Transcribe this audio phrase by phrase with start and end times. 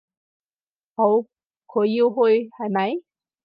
[0.95, 1.05] 好，
[1.67, 3.01] 佢要去，係咪？